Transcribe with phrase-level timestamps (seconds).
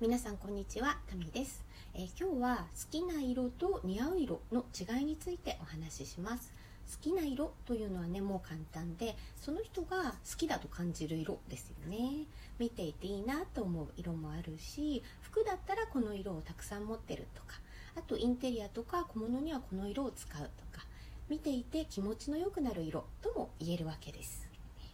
[0.00, 6.52] 皆さんこんにちはタミです、えー、今日は好きな色と似合う色の違いについてお話しします。
[6.88, 12.26] 好きな色というのはねもう簡単でその人が好きだと感じる色ですよね。
[12.60, 17.58] 見ていていいなと思う色もあるし服だったらこの色をたくさん持ってるとか
[17.96, 20.86] あとインテリアとか小物にはこの色を使うとか
[21.28, 24.48] 見ていて気持ちの良くなる色とも言えるわけです。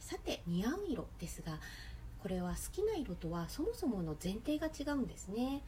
[0.00, 1.58] さて似合う色ですが
[2.26, 5.62] これは好きな色とはそもそもの前提が違うんですね。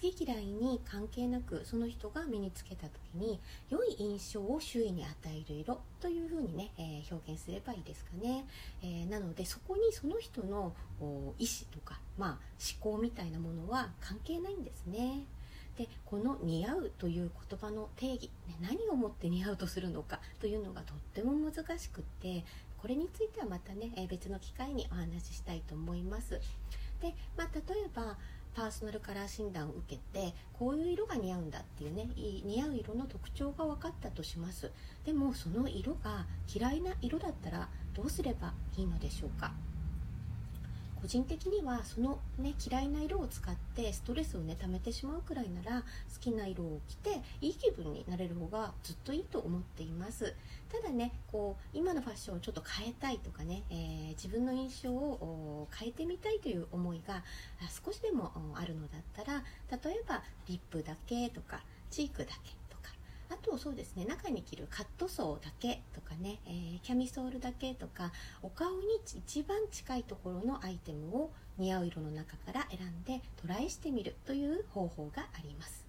[0.00, 8.44] 好き嫌いに関係なくその人が身につけた時に良い印象を周囲に与える色というふうにね、えー、表現すればいいですかね、
[8.80, 12.38] えー、なのでそこにその人の意思とか、まあ、思
[12.96, 15.24] 考みたいなものは関係ないんですね。
[15.76, 22.44] でこの「似合う」という言葉の定義、ね、何をもって似合うとするのかというのがとっても難しくって
[22.78, 26.38] これについてはまたね、え別の機会にお話ししたいと思います。
[27.00, 28.18] で、まあ、例えば
[28.54, 34.70] パーソナルカラー診断を受けてこういう色が似合うんだっていうね似合う色の特徴が分かったとします
[35.04, 39.52] でもその色が嫌いな色だったらどうすればいいのでしょうか？
[41.04, 45.86] 個人的にはその、ね、嫌いな色を使ってストレスをね溜めてしまうくらいなら好
[46.18, 50.34] きな色を着ていい気分になれる方がずっといいと思っています。
[50.72, 57.22] ただねこう今のファッションをちょっと変えたいとかね、えー、自分の印象を変えてみたいという思いが
[57.84, 61.60] 少しでもあるのだったら例えばリップだけとか
[61.90, 62.63] チークだけ
[63.34, 68.12] あとそうですね中に着るカットソーだけとかね、えー、キャミソールだけとか
[68.42, 75.84] お顔に一番近いところのアイテムを似合う色の中から選んでトライしてみるという方法があります。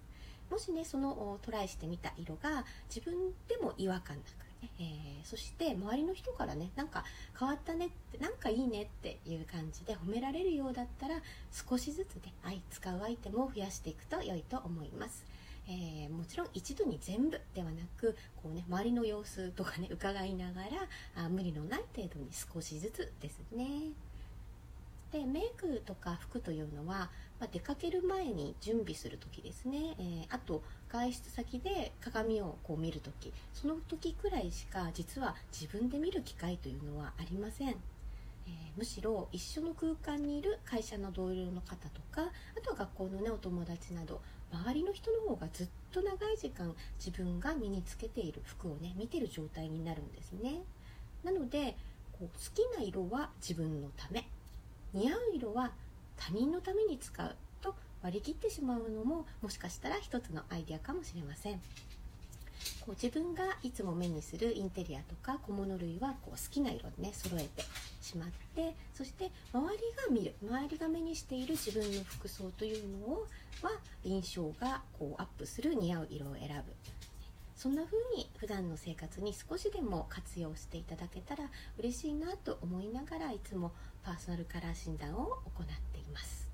[0.50, 3.14] もしねそのトライしてみた色が自分
[3.48, 7.04] でも違和感なくね、えー、そして周りの人からねなんか
[7.38, 11.16] 変わったねってなんかいいねっていう感じで褒められるようだったら
[11.50, 12.32] 少しずつね
[12.70, 15.24] 使うアイテムを増やしていくと良いと思います。
[15.68, 23.92] えー、もちろん一度に全部ではなくこう、ね、周りの様子とかね伺いながらあ無理のない程度に少しずつですね。
[25.12, 37.76] でメイクとか服というのは、まあ、出かける前に準備する時ですね、えー、あと外出先で鏡をこう見る時その時くらいしか実は自分で見る機会というのはありません。
[38.46, 42.22] え、むしろ一緒の空間にいる会社の同僚の方とか
[42.56, 44.20] あとは学校のねお友達など
[44.52, 50.62] 周りの人の方がずっと長い時間自分が身につけている服をね見てる状態になるんですね。
[51.24, 51.76] なので
[52.12, 54.28] こう好きな色は自分のため。
[54.92, 55.72] 似合う色は
[56.16, 61.60] 他人のために使うと割り切ってしまうのももしかしたら一つのアイデアかもしれません。
[62.80, 67.64] こう自分がいつも目にするインテリアとか小物類はこう好きな色でね揃えて
[68.06, 69.78] しまってそして周り
[70.08, 73.26] が見る周りが目にしている自分の服装というのを
[73.62, 73.70] は
[74.04, 76.72] 印象がこうアップする似合う色を選ぶ。
[77.56, 81.44] そんな風に普段の生活に少しでも活用していただけたら
[81.78, 83.72] 嬉しいなと思いながらいつも
[84.04, 86.50] パーソナルカラー診断を行っています、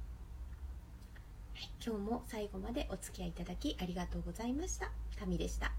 [1.57, 4.93] はい、今日も最後までお付き合いいただきありがとうございました。
[5.19, 5.73] タミでした。